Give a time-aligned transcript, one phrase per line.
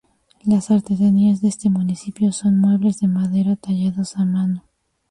[0.45, 4.63] Las artesanías de este municipio son: muebles de madera tallados a mano.